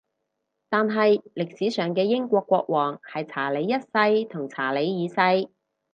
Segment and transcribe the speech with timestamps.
[0.67, 5.51] 但係歷史上嘅英國國王係查理一世同查理二世